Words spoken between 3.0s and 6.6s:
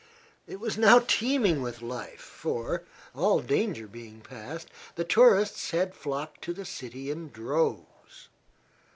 all danger being past, the tourists had flocked to